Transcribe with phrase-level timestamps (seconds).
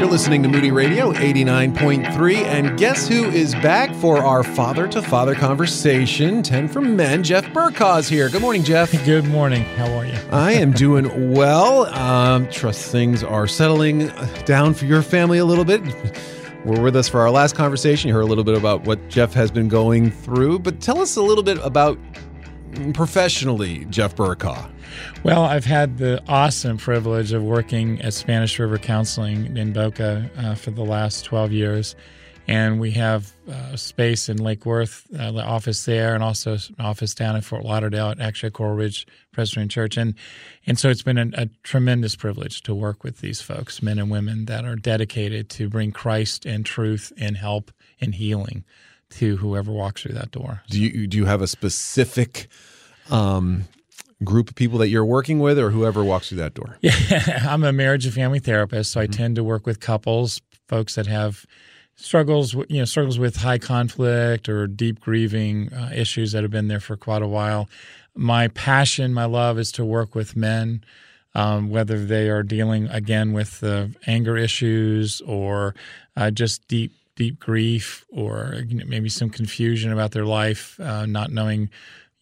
[0.00, 5.02] You're listening to Moody Radio 89.3, and guess who is back for our father to
[5.02, 6.42] father conversation?
[6.42, 7.22] 10 from men.
[7.22, 8.30] Jeff Burkhaus here.
[8.30, 8.90] Good morning, Jeff.
[9.04, 9.62] Good morning.
[9.76, 10.14] How are you?
[10.32, 11.84] I am doing well.
[11.94, 14.10] Um, trust things are settling
[14.46, 15.82] down for your family a little bit.
[16.64, 18.08] We're with us for our last conversation.
[18.08, 21.16] You heard a little bit about what Jeff has been going through, but tell us
[21.16, 21.98] a little bit about
[22.94, 24.70] professionally, Jeff Burkhaus.
[25.22, 30.54] Well, I've had the awesome privilege of working at Spanish River Counseling in Boca uh,
[30.54, 31.94] for the last 12 years.
[32.48, 36.60] And we have uh, space in Lake Worth, uh, the office there, and also an
[36.80, 39.96] office down in Fort Lauderdale, at actually Coral Ridge Presbyterian Church.
[39.96, 40.14] And,
[40.66, 44.10] and so it's been a, a tremendous privilege to work with these folks, men and
[44.10, 48.64] women that are dedicated to bring Christ and truth and help and healing
[49.10, 50.62] to whoever walks through that door.
[50.68, 52.48] Do you do you have a specific
[53.10, 53.64] um,
[54.22, 56.78] group of people that you're working with or whoever walks through that door?
[56.80, 56.92] Yeah,
[57.48, 59.12] I'm a marriage and family therapist, so I mm-hmm.
[59.12, 61.44] tend to work with couples, folks that have
[61.96, 66.68] struggles, you know, struggles with high conflict or deep grieving uh, issues that have been
[66.68, 67.68] there for quite a while.
[68.14, 70.84] My passion, my love, is to work with men.
[71.32, 75.76] Um, whether they are dealing again with uh, anger issues or
[76.16, 76.90] uh, just deep
[77.20, 81.68] deep grief or you know, maybe some confusion about their life, uh, not knowing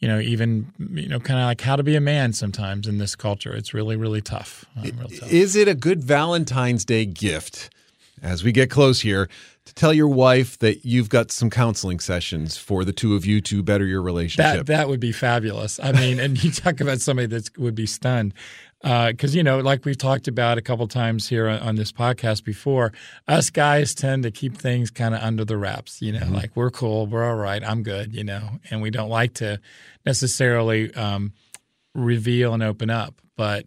[0.01, 2.99] you know, even you know, kind of like how to be a man sometimes in
[2.99, 3.55] this culture.
[3.55, 4.65] It's really, really tough.
[4.77, 5.33] Um, tough.
[5.33, 7.71] Is it a good Valentine's Day gift
[8.23, 9.29] as we get close here
[9.65, 13.41] to tell your wife that you've got some counseling sessions for the two of you
[13.43, 14.67] to better your relationship?
[14.67, 15.79] That that would be fabulous.
[15.81, 18.35] I mean, and you talk about somebody that would be stunned
[18.81, 21.91] because uh, you know, like we've talked about a couple times here on, on, this
[21.91, 22.93] podcast before,
[23.27, 26.01] us guys tend to keep things kind of under the wraps.
[26.01, 26.35] You know, mm-hmm.
[26.35, 28.15] like we're cool, we're all right, I'm good.
[28.15, 29.61] You know, and we don't like to
[30.07, 31.33] necessarily um,
[31.95, 33.67] reveal and open up, but.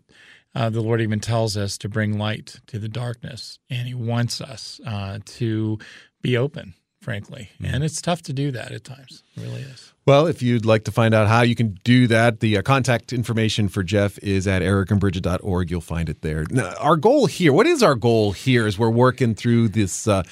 [0.53, 4.41] Uh, the Lord even tells us to bring light to the darkness, and He wants
[4.41, 5.79] us uh, to
[6.21, 7.49] be open frankly.
[7.59, 7.73] Mm.
[7.73, 9.23] And it's tough to do that at times.
[9.35, 9.93] It really is.
[10.05, 13.13] Well, if you'd like to find out how you can do that, the uh, contact
[13.13, 15.69] information for Jeff is at ericandbridget.org.
[15.69, 16.45] You'll find it there.
[16.49, 20.23] Now, our goal here, what is our goal here as we're working through this uh,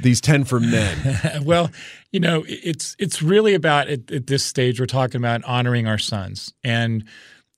[0.00, 1.42] these 10 for men?
[1.44, 1.70] well,
[2.10, 5.98] you know, it's it's really about at, at this stage we're talking about honoring our
[5.98, 6.52] sons.
[6.64, 7.04] And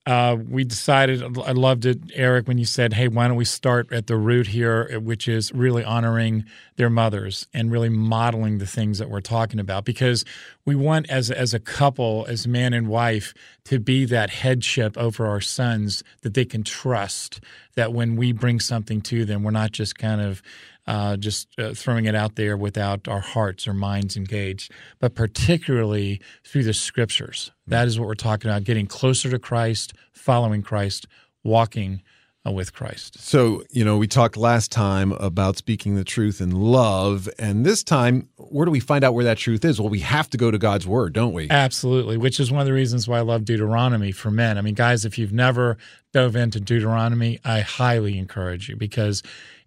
[0.07, 3.91] uh, we decided, I loved it, Eric, when you said, hey, why don't we start
[3.91, 6.45] at the root here, which is really honoring
[6.77, 9.87] their mothers and really modeling the things that we're talking about.
[9.87, 10.27] Because
[10.67, 13.33] we want, as, as a couple, as man and wife,
[13.65, 17.41] to be that headship over our sons that they can trust,
[17.75, 20.43] that when we bring something to them, we're not just kind of
[20.87, 26.21] uh, just uh, throwing it out there without our hearts or minds engaged, but particularly
[26.45, 27.51] through the scriptures.
[27.67, 31.07] That is what we're talking about getting closer to Christ, following Christ,
[31.43, 32.03] walking
[32.47, 33.19] uh, with Christ.
[33.21, 37.29] So, you know, we talked last time about speaking the truth in love.
[37.39, 39.81] And this time, where do we find out where that truth is?
[39.81, 41.49] Well, we have to go to God's word, don't we?
[41.49, 44.59] Absolutely, which is one of the reasons why I love Deuteronomy for men.
[44.59, 45.79] I mean, guys, if you've never
[46.13, 49.23] dove into Deuteronomy, I highly encourage you because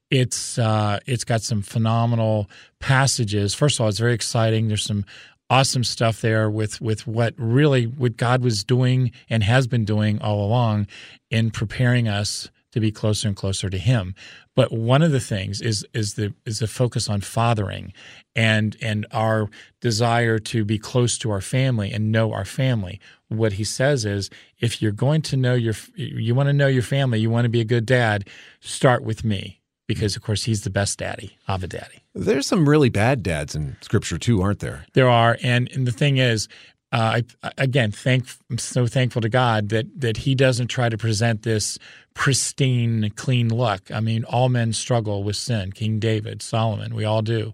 [0.09, 3.53] it's uh, it's got some phenomenal passages.
[3.53, 4.67] First of all, it's very exciting.
[4.67, 5.05] There's some
[5.49, 10.21] awesome stuff there with with what really what God was doing and has been doing
[10.21, 10.87] all along
[11.29, 14.13] in preparing us to be closer and closer to Him.
[14.55, 17.91] But one of the things is is the is the focus on fathering
[18.35, 19.49] and and our
[19.81, 22.99] desire to be close to our family and know our family.
[23.29, 24.29] What he says is,
[24.59, 27.49] if you're going to know your you want to know your family, you want to
[27.49, 28.27] be a good dad,
[28.61, 32.03] start with me because of course he's the best daddy of a daddy.
[32.13, 34.85] There's some really bad dads in scripture too, aren't there?
[34.93, 36.47] There are, and, and the thing is,
[36.91, 40.97] uh, I, again, thank I'm so thankful to God that that He doesn't try to
[40.97, 41.77] present this
[42.17, 43.91] pristine, clean look.
[43.91, 45.71] I mean, all men struggle with sin.
[45.71, 47.53] King David, Solomon, we all do.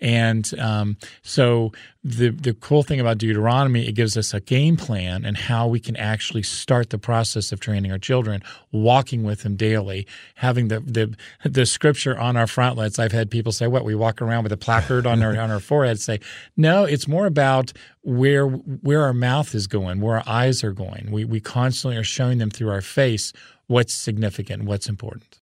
[0.00, 1.72] And um, so
[2.04, 5.78] the the cool thing about Deuteronomy, it gives us a game plan and how we
[5.78, 10.80] can actually start the process of training our children, walking with them daily, having the
[10.80, 12.98] the the scripture on our frontlets.
[12.98, 15.60] I've had people say, "What we walk around with a placard on our on our
[15.60, 16.18] forehead." Say,
[16.56, 17.72] no, it's more about
[18.02, 21.12] where where our mouth is going, where our eyes are going.
[21.12, 23.32] We we constantly are showing them through our face
[23.66, 25.40] what's significant, what's important.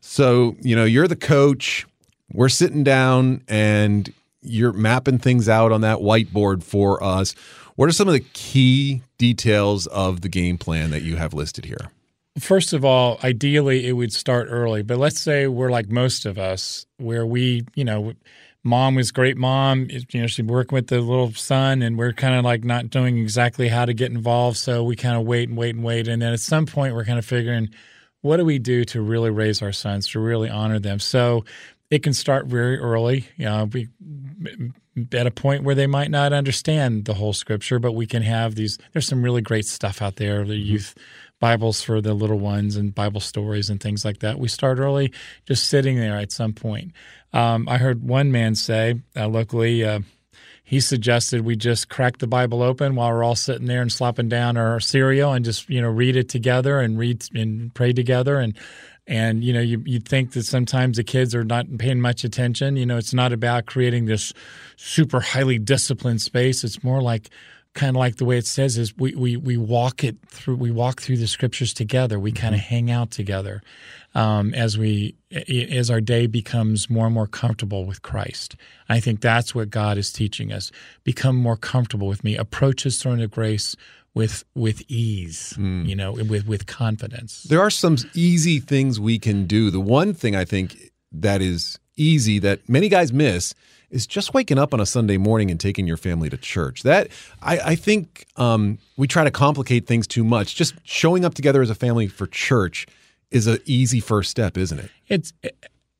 [0.00, 1.86] So, you know, you're the coach.
[2.32, 4.12] We're sitting down and
[4.42, 7.34] you're mapping things out on that whiteboard for us.
[7.76, 11.64] What are some of the key details of the game plan that you have listed
[11.64, 11.90] here?
[12.38, 16.38] First of all, ideally it would start early, but let's say we're like most of
[16.38, 18.14] us where we, you know,
[18.62, 19.88] mom was great mom.
[19.90, 23.18] You know, she's working with the little son, and we're kind of like not knowing
[23.18, 24.56] exactly how to get involved.
[24.56, 27.04] So we kind of wait and wait and wait, and then at some point we're
[27.04, 27.70] kind of figuring
[28.22, 30.98] what do we do to really raise our sons, to really honor them?
[30.98, 31.44] So
[31.90, 33.28] it can start very early.
[33.36, 33.88] You know, we,
[35.12, 38.54] at a point where they might not understand the whole scripture, but we can have
[38.54, 38.78] these.
[38.92, 40.44] There's some really great stuff out there.
[40.44, 40.72] The mm-hmm.
[40.72, 40.94] youth
[41.40, 44.38] Bibles for the little ones and Bible stories and things like that.
[44.38, 45.12] We start early,
[45.46, 46.92] just sitting there at some point.
[47.32, 49.84] Um, I heard one man say uh, locally.
[49.84, 50.00] Uh,
[50.62, 54.28] he suggested we just crack the Bible open while we're all sitting there and slopping
[54.28, 58.38] down our cereal and just you know read it together and read and pray together
[58.38, 58.56] and
[59.06, 62.76] and you know you you'd think that sometimes the kids are not paying much attention.
[62.76, 64.32] You know, it's not about creating this
[64.76, 66.62] super highly disciplined space.
[66.62, 67.30] It's more like
[67.74, 70.70] kind of like the way it says is we, we, we walk it through we
[70.70, 72.18] walk through the scriptures together.
[72.18, 72.74] We kind of mm-hmm.
[72.74, 73.62] hang out together
[74.14, 75.14] um, as we
[75.70, 78.56] as our day becomes more and more comfortable with christ.
[78.88, 80.72] I think that's what god is teaching us.
[81.04, 82.36] Become more comfortable with me.
[82.36, 83.76] Approach his throne of grace
[84.12, 85.86] with with ease mm.
[85.86, 87.44] you know with with confidence.
[87.44, 89.70] There are some easy things we can do.
[89.70, 93.54] The one thing i think that is easy that many guys miss
[93.90, 96.82] is just waking up on a Sunday morning and taking your family to church.
[96.82, 97.08] That
[97.42, 100.54] I, I think um, we try to complicate things too much.
[100.54, 102.86] Just showing up together as a family for church
[103.30, 104.90] is an easy first step, isn't it?
[105.08, 105.32] It's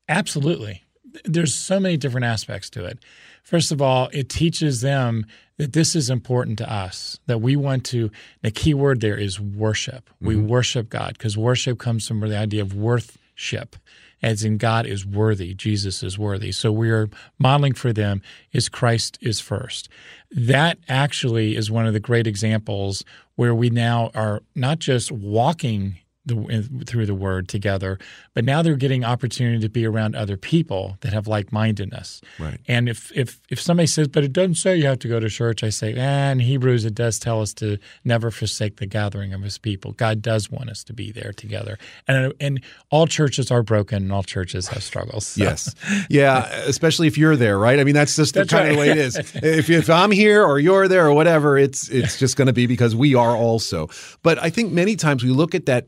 [0.07, 0.83] absolutely.
[1.25, 2.99] There's so many different aspects to it.
[3.43, 5.25] First of all, it teaches them
[5.57, 8.09] that this is important to us, that we want to,
[8.41, 10.09] the key word there is worship.
[10.19, 10.47] We mm-hmm.
[10.47, 13.75] worship God because worship comes from the idea of worthship
[14.21, 16.51] as in God is worthy, Jesus is worthy.
[16.51, 17.09] So we are
[17.39, 18.21] modeling for them
[18.51, 19.89] is Christ is first.
[20.31, 23.03] That actually is one of the great examples
[23.35, 27.97] where we now are not just walking the, through the word together,
[28.33, 32.21] but now they're getting opportunity to be around other people that have like mindedness.
[32.39, 32.59] Right.
[32.67, 35.29] And if if if somebody says, but it doesn't say you have to go to
[35.29, 39.41] church, I say, eh, Hebrews it does tell us to never forsake the gathering of
[39.41, 39.93] His people.
[39.93, 41.77] God does want us to be there together,
[42.07, 45.27] and and all churches are broken, and all churches have struggles.
[45.27, 45.43] So.
[45.43, 45.73] Yes.
[46.09, 47.79] Yeah, especially if you're there, right?
[47.79, 48.71] I mean, that's just that's the kind right.
[48.71, 49.15] of the way it is.
[49.35, 52.67] if if I'm here or you're there or whatever, it's it's just going to be
[52.67, 53.89] because we are also.
[54.23, 55.87] But I think many times we look at that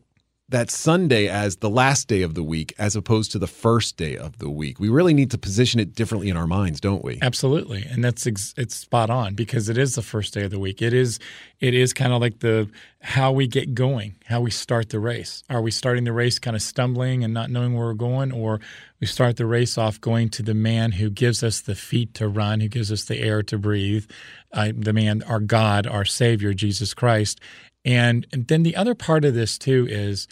[0.53, 4.15] that Sunday as the last day of the week as opposed to the first day
[4.15, 4.79] of the week.
[4.79, 7.17] We really need to position it differently in our minds, don't we?
[7.23, 7.83] Absolutely.
[7.89, 10.79] And that's ex- it's spot on because it is the first day of the week.
[10.79, 11.17] It is
[11.59, 12.69] it is kind of like the
[13.01, 15.43] how we get going, how we start the race.
[15.49, 18.59] Are we starting the race kind of stumbling and not knowing where we're going or
[18.99, 22.27] we start the race off going to the man who gives us the feet to
[22.27, 24.05] run, who gives us the air to breathe,
[24.51, 27.39] uh, the man, our God, our Savior, Jesus Christ,
[27.85, 30.27] and, and then the other part of this too is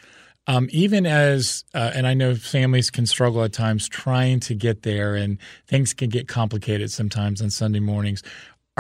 [0.48, 4.82] um, even as, uh, and I know families can struggle at times trying to get
[4.82, 5.38] there, and
[5.68, 8.24] things can get complicated sometimes on Sunday mornings.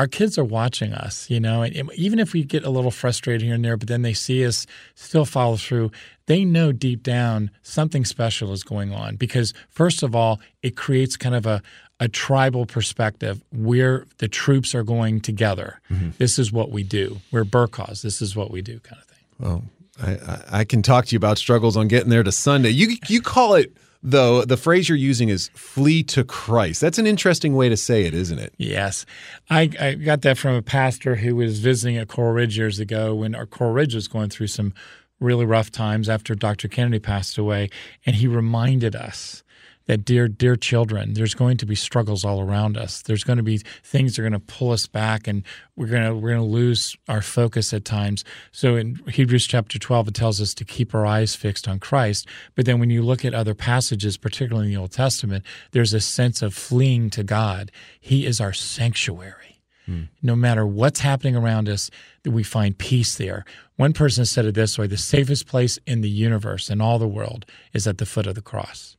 [0.01, 3.44] Our kids are watching us, you know, and even if we get a little frustrated
[3.44, 4.65] here and there, but then they see us
[4.95, 5.92] still follow through,
[6.25, 11.18] they know deep down something special is going on because, first of all, it creates
[11.18, 11.62] kind of a,
[12.00, 15.80] a tribal perspective where the troops are going together.
[15.92, 16.09] Mm-hmm.
[16.18, 17.19] This is what we do.
[17.31, 18.01] We're Burkos.
[18.01, 19.25] This is what we do, kind of thing.
[19.38, 19.63] Well,
[20.01, 22.71] I, I can talk to you about struggles on getting there to Sunday.
[22.71, 26.81] You you call it though the phrase you're using is flee to Christ.
[26.81, 28.53] That's an interesting way to say it, isn't it?
[28.57, 29.06] Yes.
[29.50, 33.13] I, I got that from a pastor who was visiting at Coral Ridge years ago
[33.13, 34.74] when our Coral Ridge was going through some
[35.19, 36.68] really rough times after Dr.
[36.68, 37.69] Kennedy passed away.
[38.06, 39.44] And he reminded us
[39.92, 43.01] that dear dear children there's going to be struggles all around us.
[43.01, 45.44] There's going to be things that are going to pull us back and
[45.75, 48.24] we're going to we're going to lose our focus at times.
[48.54, 52.25] So in hebrews chapter 12 it tells us to keep our eyes fixed on christ.
[52.56, 56.00] But then when you look at other passages particularly in the old testament there's a
[56.00, 57.70] sense of fleeing to god.
[58.00, 59.58] He is our sanctuary.
[59.88, 60.04] Hmm.
[60.22, 61.89] no matter what's happening around us
[62.22, 63.44] that we find peace there.
[63.77, 67.10] One person said it this way the safest place in the universe in all the
[67.10, 68.96] world is at the foot of the cross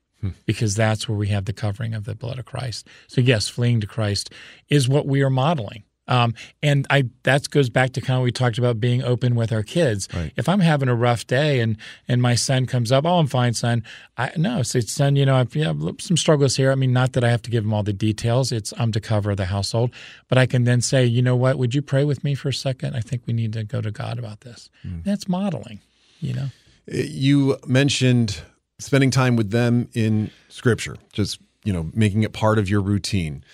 [0.46, 2.86] because that's where we have the covering of the blood of Christ.
[3.06, 4.32] So yes, fleeing to Christ
[4.68, 5.84] is what we are modeling.
[6.08, 9.52] Um, and I that goes back to kind of we talked about being open with
[9.52, 10.08] our kids.
[10.12, 10.32] Right.
[10.36, 11.76] If I'm having a rough day and
[12.08, 13.84] and my son comes up, oh, I'm fine, son.
[14.16, 16.72] I no, say, son, you know, I've yeah, some struggles here.
[16.72, 18.50] I mean, not that I have to give him all the details.
[18.50, 19.92] It's I'm to cover the household,
[20.28, 21.56] but I can then say, you know what?
[21.56, 22.96] Would you pray with me for a second?
[22.96, 24.70] I think we need to go to God about this.
[24.84, 25.04] Mm.
[25.04, 25.80] That's modeling.
[26.18, 26.46] You know.
[26.88, 28.42] You mentioned
[28.84, 33.44] spending time with them in scripture, just, you know, making it part of your routine.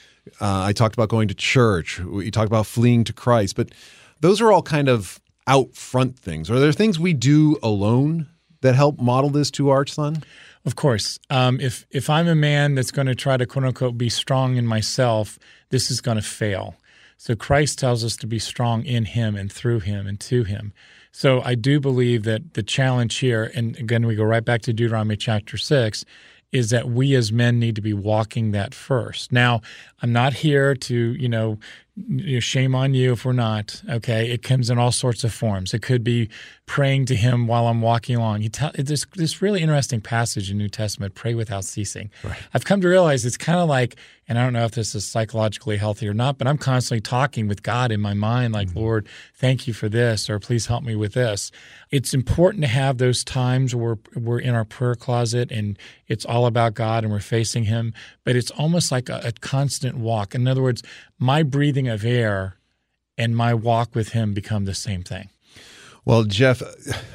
[0.40, 2.00] Uh, I talked about going to church.
[2.00, 3.70] We talked about fleeing to Christ, but
[4.20, 6.50] those are all kind of out front things.
[6.50, 8.28] Are there things we do alone
[8.60, 10.22] that help model this to our son?
[10.64, 11.18] Of course.
[11.30, 14.56] Um, if if I'm a man that's going to try to quote unquote be strong
[14.56, 15.38] in myself,
[15.70, 16.74] this is going to fail.
[17.18, 20.72] So Christ tells us to be strong in him and through him and to him.
[21.12, 24.72] So I do believe that the challenge here, and again, we go right back to
[24.72, 26.04] Deuteronomy chapter 6,
[26.50, 29.32] is that we as men need to be walking that first.
[29.32, 29.60] Now,
[30.00, 31.58] I'm not here to, you know,
[32.38, 33.82] shame on you if we're not.
[33.90, 35.74] Okay, it comes in all sorts of forms.
[35.74, 36.30] It could be
[36.64, 38.40] praying to Him while I'm walking along.
[38.42, 42.38] He tell, this this really interesting passage in New Testament: "Pray without ceasing." Right.
[42.54, 43.96] I've come to realize it's kind of like,
[44.28, 47.48] and I don't know if this is psychologically healthy or not, but I'm constantly talking
[47.48, 48.78] with God in my mind, like, mm-hmm.
[48.78, 51.50] "Lord, thank you for this," or "Please help me with this."
[51.90, 56.46] It's important to have those times where we're in our prayer closet and it's all
[56.46, 57.94] about God and we're facing Him,
[58.24, 60.34] but it's almost like a, a constant walk.
[60.34, 60.82] In other words,
[61.18, 62.58] my breathing of air
[63.18, 65.28] and my walk with him become the same thing.
[66.04, 66.62] Well, Jeff,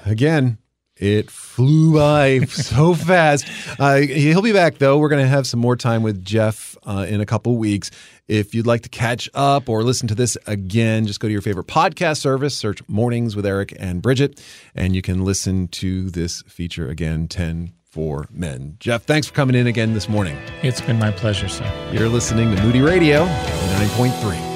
[0.05, 0.57] again,
[0.97, 3.45] it flew by so fast.
[3.79, 4.97] Uh, he'll be back, though.
[4.97, 7.91] We're going to have some more time with Jeff uh, in a couple weeks.
[8.27, 11.41] If you'd like to catch up or listen to this again, just go to your
[11.41, 14.41] favorite podcast service, search Mornings with Eric and Bridget,
[14.75, 18.75] and you can listen to this feature again 10 for men.
[18.79, 20.35] Jeff, thanks for coming in again this morning.
[20.63, 21.69] It's been my pleasure, sir.
[21.91, 24.52] You're listening to Moody Radio 9.3.